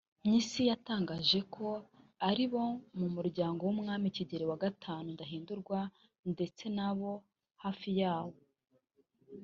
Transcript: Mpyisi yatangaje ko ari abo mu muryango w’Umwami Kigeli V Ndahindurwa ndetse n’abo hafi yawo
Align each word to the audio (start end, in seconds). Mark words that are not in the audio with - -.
Mpyisi 0.21 0.61
yatangaje 0.69 1.39
ko 1.53 1.67
ari 2.29 2.43
abo 2.49 2.63
mu 2.99 3.07
muryango 3.15 3.59
w’Umwami 3.63 4.07
Kigeli 4.15 4.45
V 4.51 4.53
Ndahindurwa 5.13 5.79
ndetse 6.31 6.63
n’abo 6.75 7.11
hafi 7.63 7.89
yawo 8.01 8.37